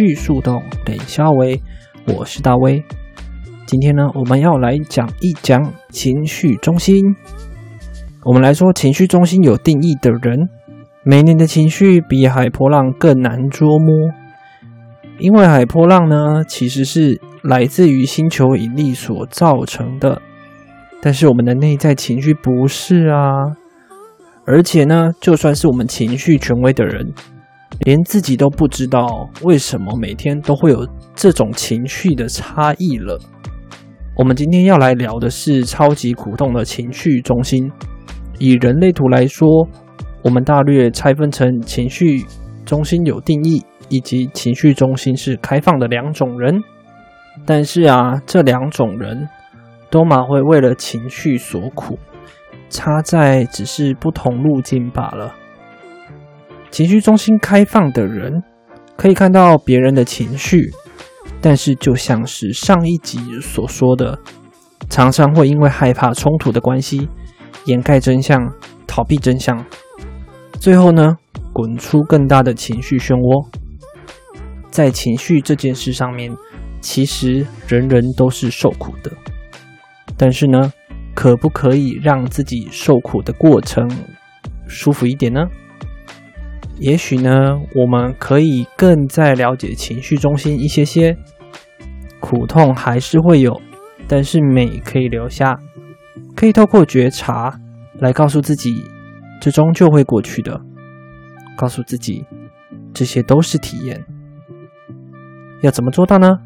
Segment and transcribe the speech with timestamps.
[0.00, 1.60] 情绪树洞，等消维，
[2.06, 2.82] 我是大威。
[3.66, 7.14] 今天呢，我们要来讲一讲情绪中心。
[8.24, 10.48] 我们来说，情绪中心有定义的人，
[11.04, 14.08] 每年的情绪比海波浪更难捉摸，
[15.18, 20.22] 因为海波浪呢，其实是来自于星球引力所造成的，
[21.02, 23.54] 但是我们的内在情绪不是啊。
[24.46, 27.12] 而且呢，就算是我们情绪权威的人。
[27.80, 33.18] 连自己都不知道为什么每天都会有这种情绪的差异了。
[34.16, 37.70] 我们今天要来聊的是超级苦痛的情绪中心。
[38.38, 39.66] 以人类图来说，
[40.22, 42.24] 我们大略拆分成情绪
[42.66, 46.62] 中心有定义以及情绪中心是开放的两种人。
[47.46, 49.26] 但是啊，这两种人
[49.90, 51.98] 都蛮会为了情绪所苦，
[52.68, 55.34] 差在只是不同路径罢了。
[56.70, 58.42] 情绪中心开放的人
[58.96, 60.70] 可以看到别人的情绪，
[61.40, 64.18] 但是就像是上一集所说的，
[64.88, 67.08] 常常会因为害怕冲突的关系，
[67.64, 68.38] 掩盖真相，
[68.86, 69.64] 逃避真相，
[70.60, 71.16] 最后呢，
[71.52, 73.48] 滚出更大的情绪漩涡。
[74.70, 76.32] 在情绪这件事上面，
[76.80, 79.10] 其实人人都是受苦的，
[80.16, 80.72] 但是呢，
[81.14, 83.90] 可不可以让自己受苦的过程
[84.68, 85.40] 舒服一点呢？
[86.80, 91.14] 也许呢，我们可以更再了解情绪中心一些些，
[92.20, 93.60] 苦痛还是会有，
[94.08, 95.60] 但是美可以留下，
[96.34, 97.60] 可以透过觉察
[97.98, 98.82] 来告诉自己，
[99.42, 100.58] 这终究会过去的，
[101.54, 102.24] 告诉自己，
[102.94, 104.02] 这些都是体验。
[105.60, 106.38] 要怎么做到呢？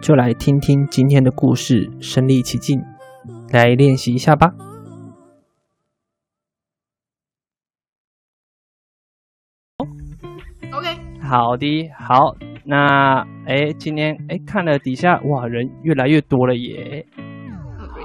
[0.00, 2.80] 就来听听今天的故事，身历其境，
[3.50, 4.54] 来练习一下吧。
[11.32, 17.06] 好的，好，那哎，今天哎看了底下哇，人越来越多了耶，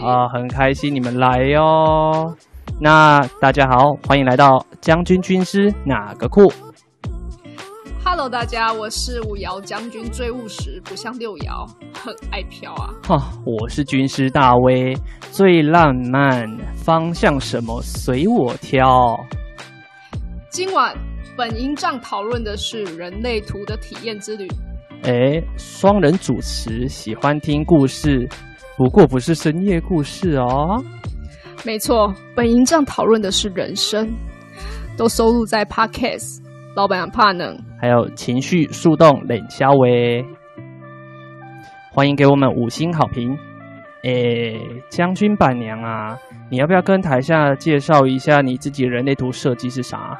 [0.02, 2.34] 啊，很开心你们来哟。
[2.80, 6.50] 那大家好，欢迎来到将军军师哪个酷
[8.06, 12.94] ？Hello，大家，我是五爻将军，最务实，不像六爻，很爱飘啊。
[13.04, 14.96] 哈，我是军师大威，
[15.32, 19.20] 最浪漫，方向什么随我挑。
[20.50, 20.96] 今晚。
[21.38, 24.48] 本营帐讨论的是人类图的体验之旅。
[25.04, 28.28] 哎，双人主持，喜欢听故事，
[28.76, 30.84] 不过不是深夜故事哦。
[31.64, 34.12] 没错，本营帐讨论的是人生，
[34.98, 36.42] 都收录在 Podcast。
[36.76, 40.26] 老板怕冷，还有情绪树洞冷消喂。
[41.92, 43.38] 欢迎给我们五星好评。
[44.04, 44.12] 哎，
[44.90, 46.18] 将军板娘啊，
[46.50, 50.20] 你要不要跟台下介绍一下你自己人类图设计是啥？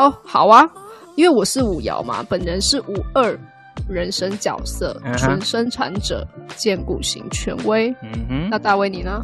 [0.00, 0.66] 哦，好啊，
[1.14, 3.38] 因为我是五爻嘛，本人是五二
[3.86, 7.90] 人生角色，纯生产者，荐骨型权威。
[8.02, 9.20] 嗯哼，那大卫你呢？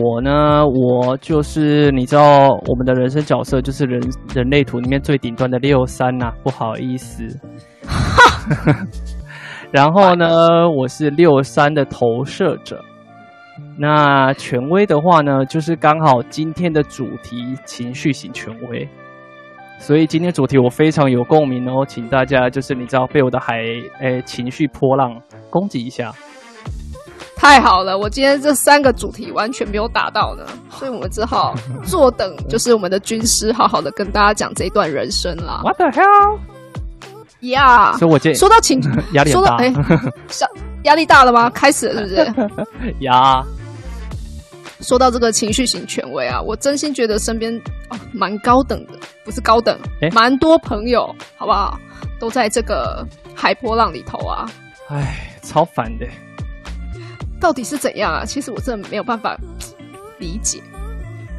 [0.00, 4.00] 我呢，我就是你知道我们的人生角色就是人
[4.34, 7.22] 人类图里面最顶端的六三呐，不好意思。
[9.70, 12.82] 然后呢，我是六三的投射者。
[13.78, 18.88] 那权威的话呢，就是刚好今天的主题情绪型权威。
[19.78, 23.58] 所以今天主题我非常有共鸣哦，请大家就是你知道被我的海
[24.00, 25.14] 诶、欸、情绪波浪
[25.48, 26.12] 攻击一下，
[27.36, 27.96] 太好了！
[27.96, 31.54] 我今天这三个主题完全没有打到呢， 所以我们只好
[31.84, 35.60] 坐等，就是我们的军师好好的跟大家讲这一段人生啦。
[35.62, 36.38] What the hell？
[37.40, 37.98] 呀、yeah！
[37.98, 38.80] 所以我建议说到情
[39.12, 40.48] 压力大，哎，压
[40.84, 41.48] 压力大了吗？
[41.50, 42.94] 开始了是不是？
[43.04, 43.44] 呀。
[44.80, 47.54] 说到这个情绪型权威啊，我真心觉得身边
[47.88, 48.92] 哦蛮高等的，
[49.24, 49.78] 不是高等，
[50.12, 51.78] 蛮多朋友，好不好？
[52.18, 54.46] 都在这个海波浪里头啊。
[54.88, 56.06] 哎，超烦的。
[57.40, 58.24] 到底是怎样啊？
[58.24, 59.38] 其实我真的没有办法
[60.18, 60.60] 理解。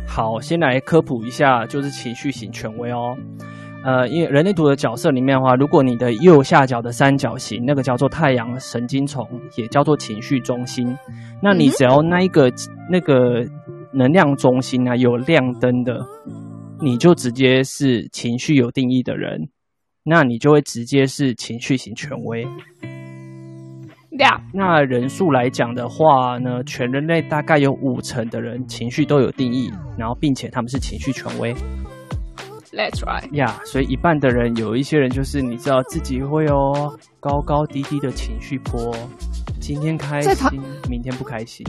[0.07, 3.15] 好，先来科普一下，就是情绪型权威哦。
[3.87, 9.25] 呃，因为人类图的角色里面的话，如果你的右下角的三角形那个叫做太阳神经丛，
[9.55, 10.93] 也叫做情绪中心，
[11.41, 12.53] 那你只要那一个、嗯、
[12.91, 13.45] 那个
[13.93, 16.05] 能量中心啊有亮灯的，
[16.81, 19.47] 你就直接是情绪有定义的人，
[20.03, 22.45] 那你就会直接是情绪型权威。
[24.53, 31.55] 那人数来讲的话呢，全人类大概有五成的人情绪都有定义，然后并且他们是情绪权威。
[32.77, 33.27] That's right.
[33.33, 36.55] 呀所以一半的人有一些人就是你知道自己会有
[37.19, 38.95] 高高低低的情绪波，
[39.59, 41.65] 今天开心，明天不开心。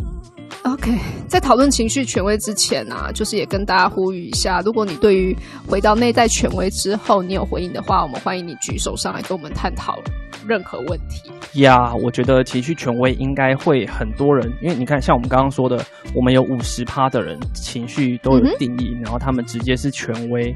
[0.64, 0.92] OK，
[1.26, 5.34] 在讨论情绪权威之前、啊，就是也跟大家呼吁一下，如果你对于
[5.66, 9.98] 回到内在权威之后你有回应的话，我们欢迎你举手上来跟我们探讨
[10.46, 11.30] 任何问题。
[11.62, 15.82] 呀，yeah, 我觉得情绪权威应该会很多人，因为你看，像我们刚刚说的，
[16.14, 20.54] 我们有五十趴的人情绪都有定义，嗯、然后他们直接是权威。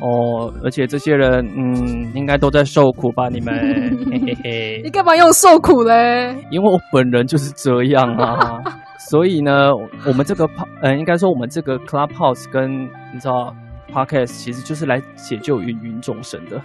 [0.00, 3.28] 哦，而且这些人，嗯，应该都在受苦吧？
[3.28, 3.54] 你们，
[4.10, 4.80] 嘿嘿嘿。
[4.84, 6.36] 你干嘛用受苦嘞？
[6.50, 8.62] 因为我本人就是这样啊。
[9.10, 9.70] 所以呢，
[10.06, 10.48] 我们这个，
[10.82, 13.54] 呃，应该说我们这个 Clubhouse 跟你知道
[13.92, 16.60] Podcast，其实就是来解救芸芸众生的。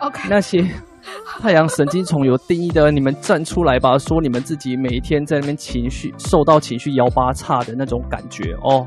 [0.00, 0.64] OK，那些
[1.40, 8.86] 太阳神经丛有定义的，你们站出来吧，说你们自己每一天在那边情绪受到情绪摇八叉的那种感觉哦。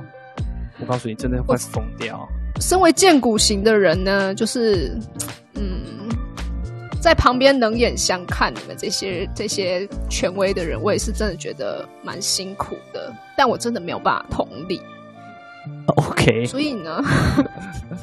[0.81, 2.28] 我告诉你，真的会疯掉。
[2.59, 4.97] 身为荐骨型的人呢，就是，
[5.56, 6.09] 嗯，
[7.01, 13.13] 在旁边冷眼相看你们这些这些权威的人，我也是真的觉得蛮辛苦的。
[13.38, 14.81] 但我真的没有办法同理。
[15.95, 16.45] OK。
[16.45, 17.01] 所以呢，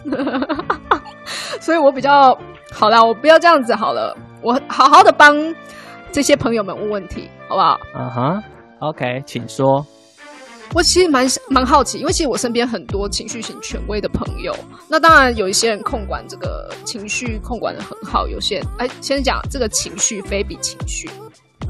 [1.60, 2.36] 所以我比较
[2.72, 5.36] 好啦，我不要这样子好了，我好好的帮
[6.10, 7.78] 这些朋友们问问题，好不好？
[7.94, 8.42] 嗯哼。
[8.78, 9.84] OK，请说。
[10.76, 14.54] 我其实蛮蛮好奇，因为其实我身边很多情绪型权威的朋友，
[14.90, 21.08] 那当然有一些人控管这个情绪控管的很好，有些人哎，先讲这个情绪非比情绪，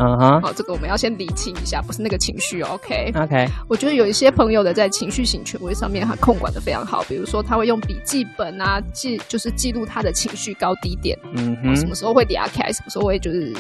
[0.01, 3.47] 嗯哼，好，这个我们要先理清一下，不是那个情绪，OK，OK。
[3.69, 13.55] 我觉得有一些朋友的在情绪型权威上面，他控管的非常好，比如说他会用笔记本啊记，就是记录他的情绪高低点，嗯哼，什么时候会嗲起来，什么时候会就是。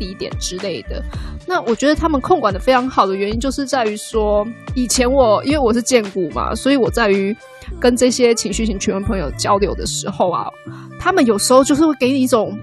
[0.00, 1.00] 低点之类的，
[1.46, 7.36] 那我觉得他们控管的非常好的原因，就是在于说，以前我因为我是建股嘛，所以我在于
[7.78, 10.48] 跟这些情绪型权威朋友交流的时候啊，
[10.98, 12.58] 他们有时候就是会给你一种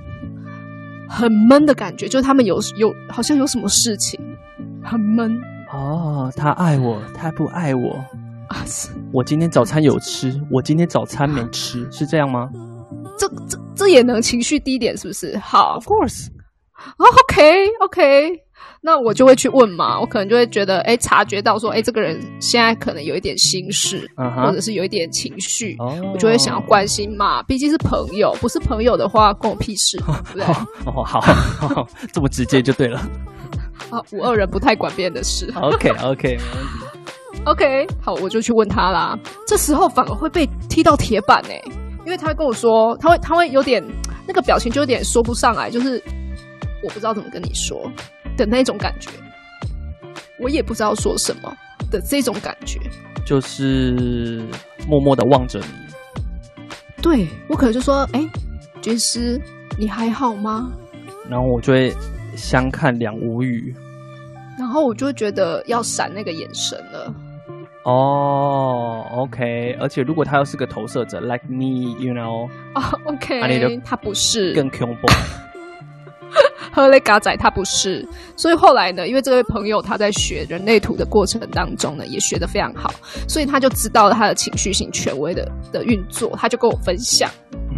[1.07, 4.19] 很闷的感觉，就是他们有有好像有什么事情
[4.83, 5.39] 很闷。
[5.71, 8.03] 哦，他爱我，他不爱我
[8.47, 8.65] 啊？
[9.13, 12.49] 我今天早餐有吃，我今天早餐没吃，是这样吗？
[13.17, 15.37] 这这这也能情绪低点是不是？
[15.37, 16.27] 好，Of course。
[16.97, 18.41] 哦，OK，OK，
[18.81, 24.45] 那我就会去问嘛，我可能就会觉得，哎，察觉到说，哎，这个人现在可能有一点心事，uh huh.
[24.45, 26.13] 或者是有一点情绪，oh.
[26.13, 30.45] 我就会想要关心嘛，毕竟是朋友，不是朋友的话，关我屁事，对不对？
[30.85, 32.99] 哦，好，好，这么直接就对了。
[33.89, 35.51] 啊，五二人不太管别人的事。
[35.55, 36.77] OK，OK，没问题。
[37.45, 39.17] OK，好，我就去问他啦。
[39.47, 41.61] 这时候反而会被踢到铁板哎，
[42.05, 43.83] 因为他会跟我说，他会，他会有点
[44.27, 46.01] 那个表情，就有点说不上来，就是。
[46.87, 47.91] 我不知道怎么跟你说
[48.37, 49.09] 的那种感觉，
[50.39, 51.53] 我也不知道说什么
[51.91, 52.79] 的这种感觉，
[53.25, 54.41] 就是
[54.87, 55.65] 默默的望着你。
[57.01, 58.25] 对，我可能就说：“哎，
[58.81, 59.37] 军师，
[59.77, 60.71] 你还好吗？”
[61.29, 61.93] 然后我就会
[62.37, 63.75] 相看两无语，
[64.57, 67.13] 然后我就会觉得要闪那个眼神了。
[67.83, 75.07] 哦、oh，OK，而且如果他要是个投射者，like me，you know，哦、oh，OK，他不是更恐怖。
[76.77, 82.93] 赫雷嘎仔他不是，所以后来呢，因为这位朋友他在学人类图的过程当中呢，也学得非常好，
[83.27, 87.27] 所以他就知道了他的情绪型权威的的运作，他就跟我分享，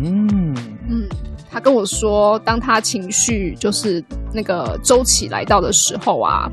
[0.04, 0.54] 嗯。
[0.90, 1.08] 嗯，
[1.50, 4.04] 他跟我说，当他情绪就是
[4.34, 6.52] 那个周期来到的时候啊，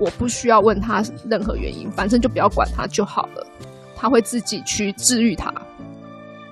[0.00, 3.46] 我不需要问他任何原因，反正就不要管他就好了，
[3.94, 5.54] 他会自己去治愈他。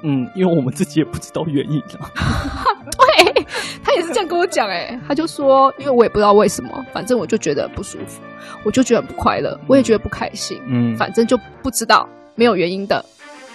[0.04, 2.08] 嗯，因为我们自己也不知道原因啊。
[3.16, 3.46] 对，
[3.84, 8.20] 他也是这样跟我讲，哎，他就说，因为我也不知道为什么，反正我就觉得不舒服，
[8.64, 13.04] 我就觉得很不快乐，我也觉得不开心，嗯，反正就不知道，没有原因的。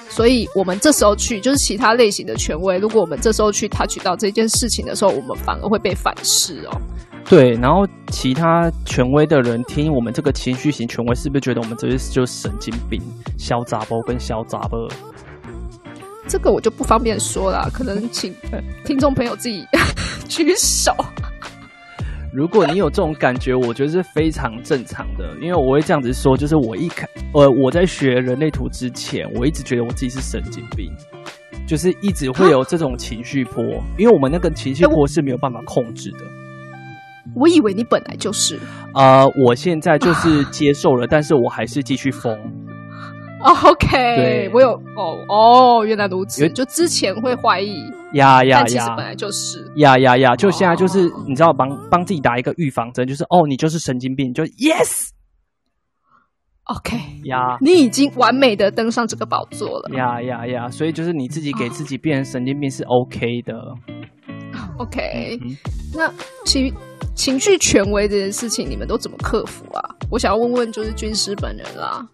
[0.09, 6.81] 所以我们这时候去，就是其他类型的权威，如果我们这时候去 touch 到这件事情的时候，我们反而会被反噬哦。
[7.29, 13.01] 对，然后其他权威的人听我们这个情绪型权威，是不是觉得我们这些就是神经病、
[13.37, 14.87] 小杂包跟小杂包？
[16.27, 18.33] 这个我就不方便说了，可能请
[18.83, 19.65] 听众朋友自己
[20.27, 20.93] 举手。
[22.33, 30.91] 如果你有这种感觉，我觉得是非常正常的，因为我会这样子说，就是我一开，呃，我在学人类图之前，我一直觉得我自己是神经病，
[31.65, 33.63] 就是一直会有这种情绪波，
[33.97, 36.19] 因为我们那个情绪波是没有办法控制的。
[37.33, 38.59] 我以为你本来就是，
[38.93, 42.37] 呃，我现在就是接受了，但是我还是继续疯。
[43.43, 46.49] OK，我有哦哦，原来如此。
[46.49, 55.09] 就之前会怀疑呀呀呀，其实本来就是呀呀呀，就现在就是你知道帮帮自己打一个预防针，就是哦，你就是神经病，就 Yes。
[56.63, 59.95] OK 呀，你已经完美的登上这个宝座了。
[59.95, 63.53] 呀呀呀，所以就是你自己给自己变成神经病是 OK 的。
[64.77, 65.55] OK，嗯，
[65.93, 66.11] 那
[66.45, 66.73] 情
[67.15, 69.95] 情绪权威这件事情，你们都怎么克服啊？
[70.09, 72.05] 我想要问问，就是军师本人啦。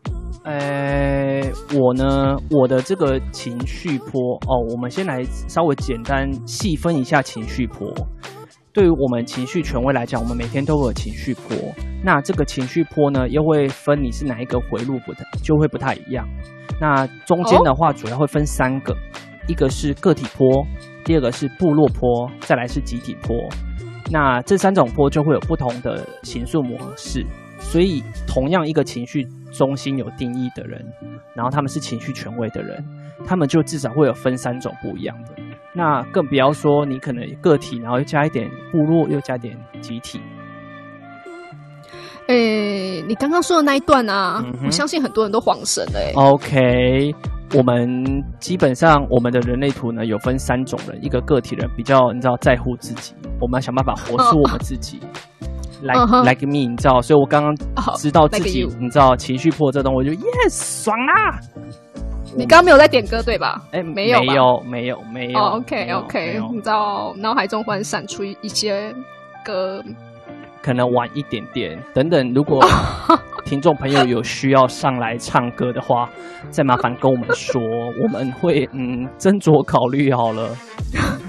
[0.43, 1.41] 呃，
[1.73, 7.93] 我呢，我的这个情绪波哦，我们先来稍微简单细分一下情绪波。
[8.73, 11.55] 对于我们情绪权威来讲，我们每天都会有情绪波。
[12.03, 16.27] 那这个情绪波呢，又会分你是哪一个回路不太，就会不太一样。
[16.81, 18.93] 那中间的话，主要会分三个，
[19.47, 20.65] 一个是个体波，
[21.05, 23.37] 第二个是部落波，再来是集体波。
[24.11, 27.25] 那这三种波就会有不同的形塑模式。
[27.59, 30.83] 所以，同样一个情绪中心有定义的人，
[31.35, 32.83] 然后他们是情绪权威的人，
[33.25, 35.29] 他们就至少会有分三种不一样的。
[35.73, 40.19] 那更不要说你可能个体，然后又加一点部落，又加点集体。
[42.27, 45.99] 诶、欸，你刚刚说的那一段啊，嗯、我相信很多人都恍神了。
[46.15, 47.13] OK，
[47.53, 54.99] 我们基本上我们的人类图呢有分三种人，一个个体人比较你知道在乎自己，我们要想办法活出我们自己。
[55.01, 55.52] Oh.
[55.83, 56.23] Like、uh -huh.
[56.23, 57.53] like me，你知道，所以我刚刚
[57.97, 61.37] 知道自己，你知道情绪破这东西，我就 yes 爽啊！
[62.35, 63.61] 你刚刚没有在点歌对吧？
[63.73, 65.39] 哎、欸，没有，没有，没有，没有。
[65.39, 68.95] Oh, OK OK，你知道脑海中忽然闪出一些
[69.43, 69.83] 歌，
[70.63, 71.77] 可能晚一点点。
[71.93, 72.63] 等等，如果
[73.45, 76.09] 听众朋友有需要上来唱歌的话，
[76.49, 77.61] 再麻烦跟我们说，
[78.01, 80.49] 我们会嗯斟酌考虑好了。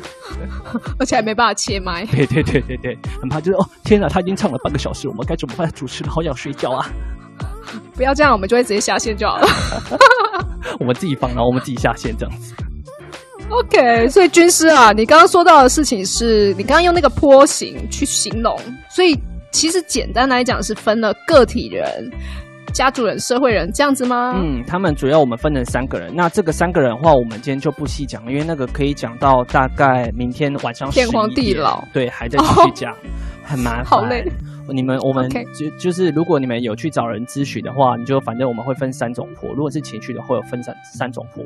[0.98, 2.04] 而且还没办法切麦。
[2.06, 5.70] 对对对对对，很怕就是哦，天哪，他已经唱了半个小时，我们该怎么办？
[5.72, 6.90] 主持人好想睡觉啊！
[7.94, 9.46] 不要这样，我们就会直接下线就好了。
[10.78, 12.54] 我们自己放，然后我们自己下线这样子。
[13.50, 19.18] OK，所以军师啊，你刚刚说到的事情是你刚刚用那个坡形去形容，所以
[19.52, 22.10] 其实简单来讲是分了个体人。
[22.74, 24.34] 家族人、社会人这样子吗？
[24.36, 26.12] 嗯，他们主要我们分成三个人。
[26.14, 31.82] 那这个三个人的话，我们今天就不细讲，因为那个可以讲到大概明天晚上天荒地老。
[31.92, 32.96] 对，还在继续讲，哦，
[33.44, 33.84] 很麻烦。
[33.84, 34.24] 好累。
[34.66, 39.50] 你们我们 就.就是，如果你们有去找人咨询的话，你就反正我们会分三种波。
[39.54, 41.44] 如果是情绪的，会有分三三种波。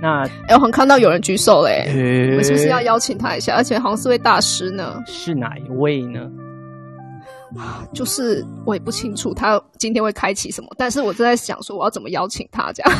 [0.00, 1.84] 那哎，我很看到有人举手嘞，
[2.30, 3.54] 我们是不是要邀请他一下？
[3.54, 5.00] 而且好像是位大师呢。
[5.06, 6.20] 是哪一位呢？
[7.94, 12.92] 就是我也不清楚他今天会开启什么，但是我正在想说我要怎么邀请他这样。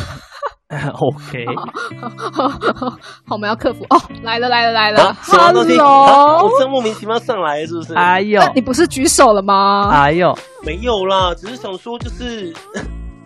[0.93, 2.97] OK，好，好，好，好，
[3.31, 7.95] 我们要克服哦，来了来了来了，Hello，我这莫名其妙上来是不是？
[7.95, 9.89] 哎呦，你不是举手了吗？
[9.91, 10.31] 哎呦，
[10.63, 12.53] 没有啦，只是想说就是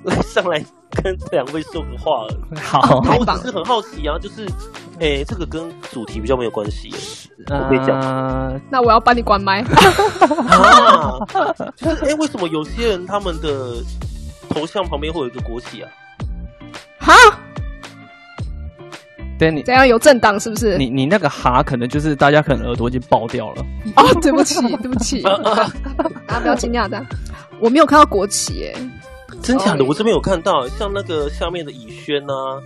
[0.04, 0.64] 来 上来
[1.02, 2.26] 跟两位说个话。
[2.62, 4.46] 好，我只是很好奇啊，就是
[5.00, 6.94] 哎、欸，这个跟主题比较没有关系。
[7.50, 9.62] 我可以讲、呃，那我要帮你关麦。
[9.62, 11.18] 啊，
[11.76, 13.76] 就是哎、欸，为什么有些人他们的
[14.50, 15.90] 头像旁边会有一个国旗啊？
[17.00, 17.14] 哈？
[19.40, 20.78] 对你怎样有政党是不是？
[20.78, 23.66] 你你那个哈，可能就是大家可能耳朵已经爆掉了。
[23.96, 25.22] 哦，对不起，对不起，
[26.28, 27.04] 大家，不要惊讶的，
[27.60, 28.78] 我没有看到国旗耶。
[29.44, 29.84] 真假的？
[29.84, 32.62] 我这边有看到，像那个下面的以轩啊，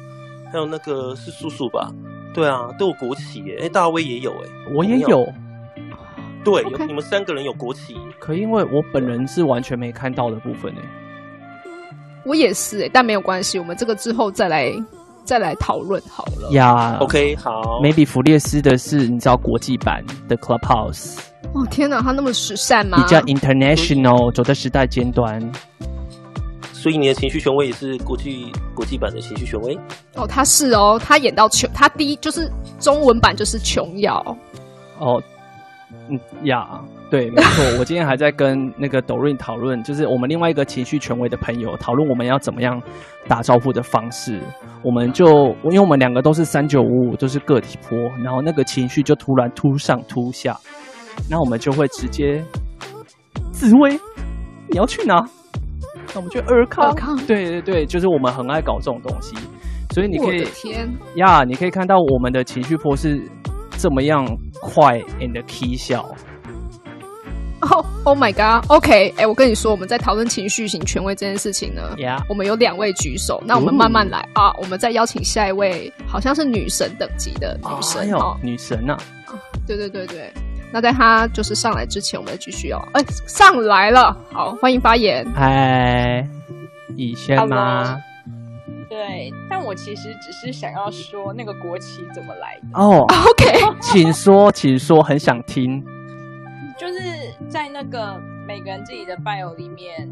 [0.51, 1.91] 还有那个是叔叔吧？
[2.33, 3.59] 对啊，都有国旗耶！
[3.63, 5.09] 哎，大威也有哎，我也有。
[5.09, 5.33] 有
[6.45, 6.79] 对，okay.
[6.79, 10.81] 有你们三个人有国旗，可因为我本人是完全没看到的部分哎。
[12.23, 14.71] 我也是哎，但没有关系，我们这个之后再来
[15.25, 16.51] 再来讨论好了。
[16.51, 17.81] 呀、yeah,，OK，好。
[17.81, 21.17] Maybe 弗列斯的是你知道国际版的 Clubhouse。
[21.53, 23.01] 哦天哪，他那么时尚吗？
[23.01, 25.41] 比较 international，走在时代尖端。
[26.87, 29.77] 所以你的情绪权威也是国际国际版的情绪权威？
[30.15, 34.23] 哦，他是哦，他演到琼，他第一就是中文版就是琼瑶。
[34.97, 35.21] 哦，
[36.09, 36.65] 嗯呀，
[37.11, 42.81] 对，没错，我今天还在跟那个 Doreen 讨论，就是我们另外一个情绪权威的朋友讨论我们要怎么样
[43.27, 44.39] 打招呼的方式，
[44.81, 50.57] 我们就因为我们两个都是三九五五，都是个体波，然后那个情绪就突然突上突下，
[51.29, 52.41] 那我们就会直接
[53.51, 53.99] 紫薇，
[54.69, 55.29] 你要去哪？
[56.13, 59.35] 那我们去尔康，康，对对对，就是我们很爱搞这种东西，
[59.93, 63.21] 所以你可以天呀，你可以看到我们的情绪波是
[63.77, 64.25] 这么样
[64.61, 66.03] 快 and 笑。
[67.59, 72.23] 哦、oh,，Oh my God，OK，、哎，我跟你说，我们在讨论情绪型权威这件事情呢，yeah.
[72.29, 74.41] 我们有两位举手，那我们慢慢来、uh.
[74.41, 78.93] 啊，我们再邀请下一位，好像是女神等级的女神哦，女神呢、
[79.25, 79.33] 啊？
[79.65, 80.31] 对对对对。
[80.71, 82.79] 那在他就是上来之前，我们再继续哦。
[82.93, 85.25] 哎，上来了，好，欢迎发言。
[85.33, 86.27] 嗨，
[86.95, 87.97] 以轩吗？
[88.89, 92.99] 对，但我其实只是想要说那个国旗怎么来的哦。
[92.99, 95.83] Oh, OK，请说， 请说，很想听。
[96.77, 96.93] 就是
[97.49, 100.09] 在那个每个人自己的 bio 里面，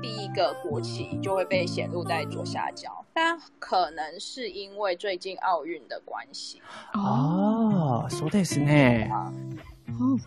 [0.00, 6.60] 第一个国旗就会被显露在左下角，但可能是因为最近奥运的关系
[6.92, 8.06] 哦。
[8.08, 8.72] 说的是呢。
[9.98, 10.18] 哦，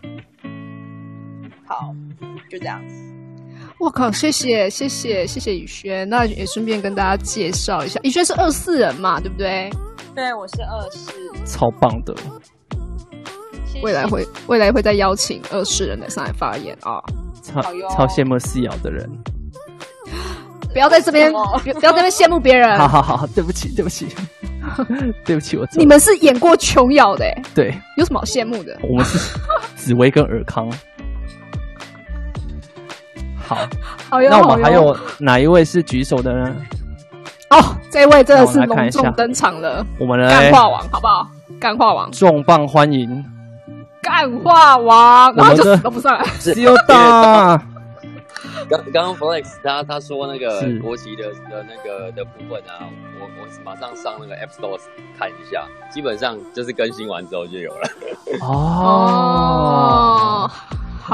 [1.66, 1.94] 好，
[2.50, 2.94] 就这样子。
[3.78, 9.70] 我靠，谢谢谢谢谢谢宇轩，那也顺便跟大家介绍一下，宇轩是二四人嘛，对不对？
[10.14, 11.12] 对，我是二四，
[11.44, 12.14] 超棒的。
[13.66, 13.80] 谢谢。
[13.82, 17.02] 未来会未来会再邀请二四人来上来发言啊，
[17.42, 19.06] 超超羡慕四瑶的人，
[20.72, 22.78] 不要在这边不要在这边羡慕别人。
[22.78, 24.06] 好 好好，对不起对不起。
[25.24, 28.76] 对不起， 我你们是演过琼瑶的，对，有什么好羡慕的？
[28.82, 29.38] 我们是
[29.86, 30.68] 紫薇跟尔康。
[33.36, 33.54] 好，
[34.10, 36.56] 好那我们还有哪一位是举手的呢？
[37.50, 41.28] 哦，这位真的是隆重登场了，我们的干话王，好不好？
[41.60, 43.24] 干话王，重磅欢迎
[44.02, 47.62] 干话王，然后就死都不上来，只有大。
[48.68, 52.88] 刚刚刚 Flex 他他说那个国旗的的那个的部分啊，
[53.20, 54.78] 我我马上上那个 App Store
[55.18, 57.88] 看一下，基本上就是更新完之后就有了。
[58.42, 60.50] 哦。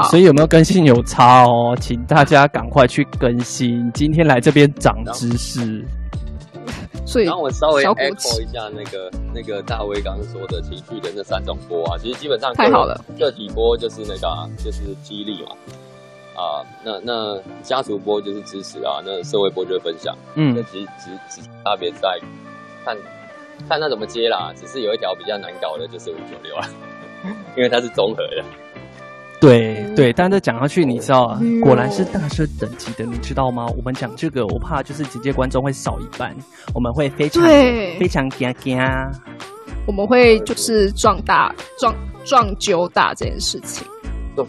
[0.09, 1.77] 所以有没有更新有差哦？
[1.79, 3.91] 请大家赶快去更新。
[3.93, 5.85] 今天来这边长知识。
[7.05, 12.99] 所以，然后我稍微 echo 一下那个那个大威刚刚说的情绪的那三种波啊，其实基本上太好了。
[13.19, 15.51] 个体波就是那个、啊、就是激励嘛，
[16.35, 20.15] 啊，那那家族播就是支持啊，那社会播就是分享。
[20.35, 22.19] 嗯，那其实只只差别在
[22.83, 22.97] 看
[23.69, 24.51] 看他怎么接啦。
[24.55, 26.67] 只是有一条比较难搞的，就是五九六啊，
[27.55, 28.43] 因为它是综合的。
[29.39, 33.65] 对对，但是讲下去，你知道，果然是大师等级的，你知道吗？
[33.75, 36.33] 我们讲这个，我怕就是直接观众会少一半，
[36.73, 38.79] 我们会非常非常惊惊，
[39.85, 43.85] 我们会就是壮大壮壮揪大这件事情，
[44.33, 44.47] 壮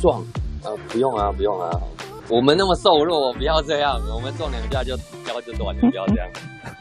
[0.00, 0.24] 壮
[0.64, 1.70] 啊，不用啊，不用啊，
[2.28, 4.92] 我们那么瘦弱，不要这样，我们撞两下就
[5.28, 6.26] 腰就断了，不要这样。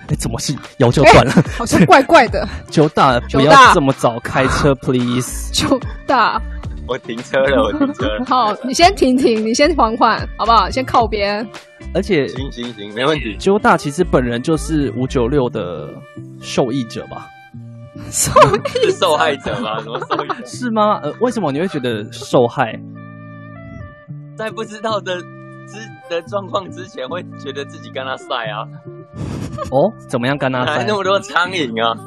[0.07, 1.31] 哎， 怎么是腰就断了？
[1.57, 2.47] 好像怪怪的。
[2.69, 5.51] 九大，不要这么早开车， please。
[5.53, 6.41] 揪大。
[6.87, 8.25] 我停车了，我停车了。
[8.25, 10.69] 好，你先停停，你先缓缓，好不好？
[10.69, 11.45] 先靠边。
[11.93, 13.35] 而且，行行行，没问题。
[13.37, 15.89] 九大其实本人就是五九六的
[16.39, 17.27] 受益者吧？
[18.09, 19.79] 受益是受害者吗？
[19.81, 20.45] 什么受益者？
[20.45, 20.99] 是吗？
[21.03, 22.71] 呃，为什么你会觉得受害？
[24.37, 28.67] 在不知道的之的状况之前，会觉得自己跟他晒啊？
[29.71, 30.65] 哦，怎么样跟他晒？
[30.65, 31.97] 哪来那么多苍蝇啊？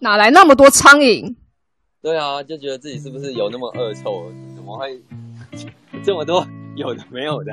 [0.00, 1.34] 哪来那么多苍蝇？
[2.02, 4.30] 对啊，就觉得自己是不是有那么恶臭？
[4.56, 5.00] 怎么会
[6.02, 6.44] 这么多
[6.74, 7.52] 有的没有的？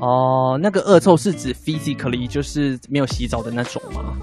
[0.00, 4.16] 哦，那个恶臭是指 physically 就是没有洗澡的那种吗？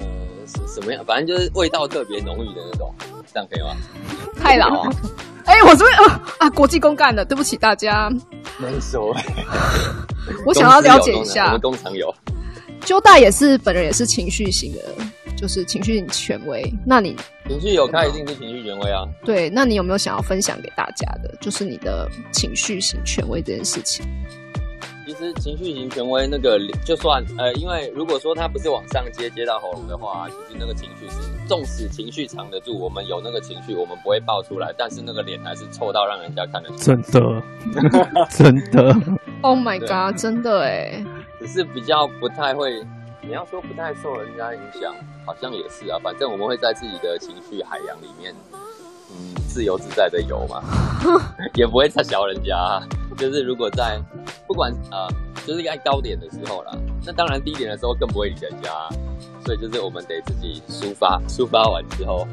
[0.00, 0.06] 呃，
[0.46, 1.04] 什么样？
[1.04, 2.94] 反正就是味道特别浓郁的那种，
[3.32, 3.76] 这样可以吗？
[4.36, 4.90] 太老啊！
[5.44, 8.10] 哎、欸，我这边啊啊，国际公干的，对不起大家。
[8.58, 9.14] 没说。
[10.46, 12.14] 我想要了解一下，我们工厂有。
[12.80, 14.80] 周大也是本人也是情绪型的。
[15.36, 17.14] 就是情绪权威，那你
[17.48, 19.02] 情绪有他，一定是情绪权威啊。
[19.24, 21.34] 对，那你有没有想要分享给大家的？
[21.40, 24.06] 就是你的情绪型权威这件事情。
[25.06, 36.76] 其实情绪型权威那个，就算呃，因为如果说他不是往上接接到喉咙的话，其实那个情绪是，纵使情绪藏得住，我们有那个情绪，我们不会爆出来，但是那个脸还是臭到让人家看得出。
[36.78, 37.42] 真的，
[38.30, 38.94] 真的。
[39.42, 40.18] Oh my god！
[40.18, 41.04] 真的哎，
[41.38, 42.82] 只是比较不太会。
[43.26, 45.98] 你要说不太受人家影响，好像也是啊。
[46.02, 50.62] 反正我们会在自己的情绪海洋里面，嗯，自由自在的游嘛，
[51.56, 52.82] 也不会太小人家啊。
[53.16, 54.00] 就是如果在
[54.46, 55.14] 不管啊、呃，
[55.46, 56.72] 就是在高点的时候啦，
[57.04, 58.88] 那当然低点的时候更不会理人家啊。
[59.44, 62.26] 所以就是我们得自己抒发，抒发完之后，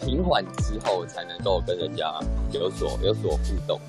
[0.00, 2.04] 平缓之后，才能够跟人家
[2.52, 3.80] 有所有所互动。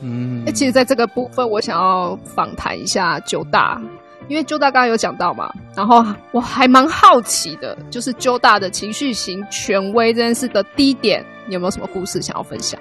[0.00, 3.80] 嗯，哎，其实在这个部分，我想要访谈一下九大。
[4.28, 12.80] 因为揪大刚刚有讲到嘛，然后我还蛮好奇的，就是揪大的情绪型权威这件事的低点，你有没有什么故事想要分享？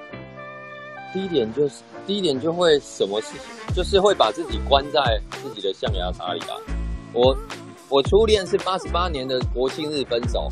[1.16, 1.76] 第一点就是，
[2.06, 5.02] 第一点就会什么事情，就是会把自己关在
[5.42, 6.60] 自己的象牙塔里啊。
[7.14, 7.34] 我
[7.88, 10.50] 我初恋是八十八年的国庆日分手，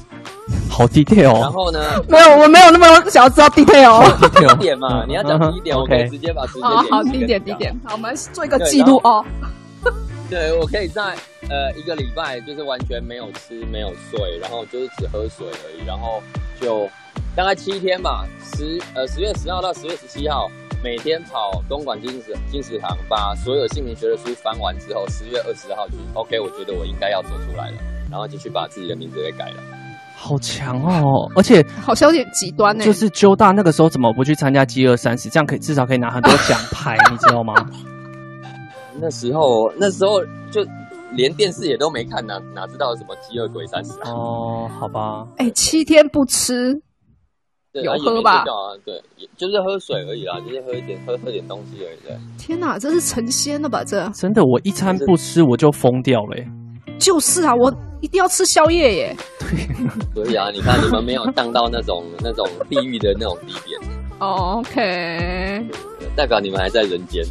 [0.71, 1.39] 好 detail 哦。
[1.41, 1.80] 然后呢？
[2.08, 4.30] 没有，我没有那么想要知道 detail 哦。
[4.39, 6.78] 第一点嘛， 你要讲第一点，我可以直接把时间点。
[6.89, 7.78] 好，第一点，第一点。
[7.84, 9.26] 好，我们做一个记录哦。
[10.30, 11.13] 对，我可以在
[11.49, 16.23] 呃一个礼拜，就是完全没有吃没有睡，然后就是只喝水而已，然后
[16.62, 16.88] 就
[17.36, 20.48] 大概七天吧，十呃十月十号到十月十七号，
[20.84, 27.78] 每天跑东莞金石金石堂，把所有姓名学的书翻完之后，十月二十号就，OK，我觉得我应该要走出来了，
[28.12, 29.63] 然后就去把自己的名字给改了。
[30.15, 31.28] 好强哦！
[31.36, 32.86] 而且好像有点极端呢。
[32.86, 35.28] 就是揪大那个时候怎么不去参加饥饿三十？
[35.28, 37.56] 这样可以至少可以拿很多奖牌，你知道吗？
[39.02, 40.63] 那时候那时候就
[41.13, 44.12] 连电视也都没看呢，哪知道什么饥饿鬼三十啊？
[44.12, 45.26] 哦，好吧。
[45.38, 46.82] 哎、欸，七天不吃，对
[47.81, 48.39] 有喝吧？
[48.41, 49.01] 啊，对，
[49.36, 51.97] 就是喝水而已啦，就是喝一点，喝喝点东西而已。
[52.05, 52.15] 对。
[52.38, 53.83] 天哪，这是成仙了吧？
[53.83, 56.38] 这真的，我一餐不吃我就疯掉了。
[56.99, 59.17] 就是啊，我一定要吃宵夜耶。
[59.39, 59.49] 对，
[60.23, 63.79] 所以啊，你看你们没有荡到那种 那种地狱的那种地点。
[64.19, 65.65] Oh, OK，
[66.15, 67.25] 代表你们还在人间。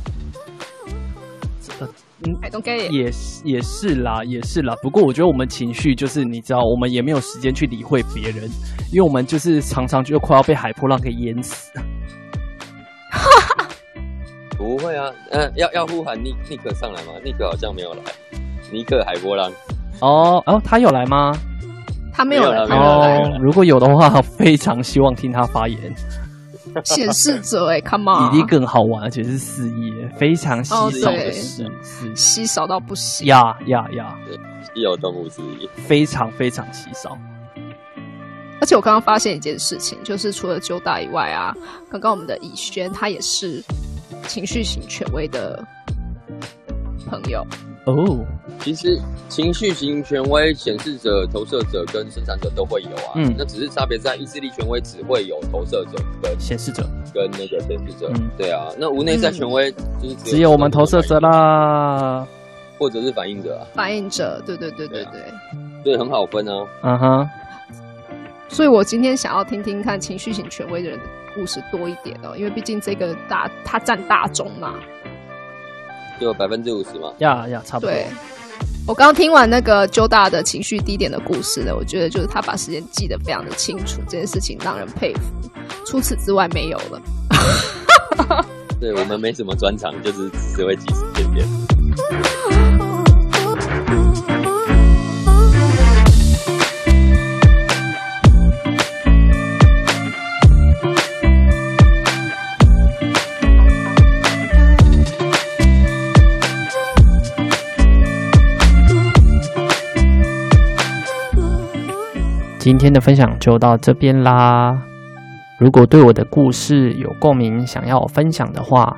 [2.24, 2.92] 嗯，I don't get it.
[2.92, 4.74] 也是也是啦，也是啦。
[4.80, 8.48] 不过我觉得我们情绪就是，你知道，我们也没有时间去理会别人，
[8.92, 11.72] 因为我们就是常常就快要被海波浪给淹死。
[14.56, 17.12] 不会啊，嗯、呃，要要呼喊尼尼克上来吗？
[17.24, 18.02] 尼克好像没有来。
[18.70, 19.50] 尼克海波浪。
[20.00, 21.32] 哦哦，他有来吗？
[22.12, 22.58] 他没有来。
[22.76, 25.76] 哦，如果有的话，非常希望听他发言。
[26.84, 33.26] 显示者 哎，Come on，比例更好玩，而且是四页，非常稀少的是，是稀少到不行。
[33.26, 34.16] 呀呀呀！
[34.74, 37.16] 稀有动物之一，非常非常稀少。
[38.60, 41.52] 而且我刚刚发现一件事情，就是除了九大以外啊，
[41.90, 43.62] 刚刚我们的以轩他也是
[44.28, 45.62] 情绪型权威的
[47.08, 47.44] 朋友。
[47.84, 48.18] 哦，oh.
[48.60, 56.86] 其实情绪型权威、显示者、投射者跟生产者都会有啊，嗯，那只是差别在意志力权威只会有投射者跟显示者。
[57.12, 62.26] 跟那个显示者，嗯，对啊，那无内在权威就是只有，只有我们投射者啦，
[62.78, 65.20] 或者是反应者啊，反应者，对对对对对，
[65.84, 67.28] 对，很好分哦，嗯哼，
[68.48, 74.74] 所以我今天想要听听看情绪型权威的人的故事多一点哦，因为毕竟这个大他占大众嘛。
[76.22, 77.12] 就百分之五十嘛？
[77.18, 77.90] 呀呀，差不多。
[77.90, 78.06] 对，
[78.86, 85.20] 我刚刚听完那个周大的情绪低点的故事呢，我觉得就是他把时间记得非常的清楚，这件事情让人佩服。
[85.84, 87.02] 除此之外没有了。
[88.80, 91.46] 对，我们没什么专长，就是只会记时间点。
[112.62, 114.80] 今天的分享就到这边啦。
[115.58, 118.96] 如果对我的故事有共鸣，想要我分享的话，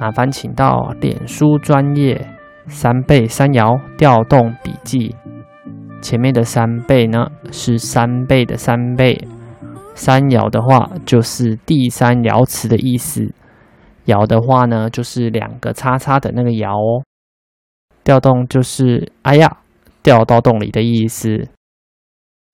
[0.00, 2.26] 麻烦请到脸书专业
[2.66, 5.14] 三倍三爻调动笔记。
[6.00, 9.28] 前面的三倍呢是三倍的三倍，
[9.94, 13.30] 三爻的话就是第三爻辞的意思。
[14.06, 17.04] 爻的话呢就是两个叉叉的那个爻哦。
[18.02, 19.58] 调动就是哎呀，
[20.02, 21.46] 掉到洞里的意思。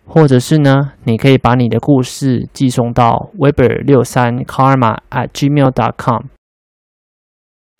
[0.06, 6.26] 或者是呢，你可以把你的故事寄送到 weber 六三 karma at gmail dot com，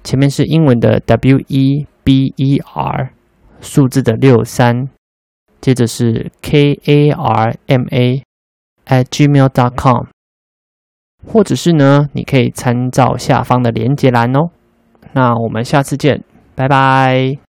[0.05, 3.11] 前面是英文的 W E B E R，
[3.61, 4.89] 数字的六三，
[5.61, 8.23] 接着是 K A R M A
[8.87, 10.07] at gmail dot com，
[11.27, 14.51] 或者是呢，你可以参照下方的连结栏哦。
[15.13, 16.23] 那我们下次见，
[16.55, 17.50] 拜拜。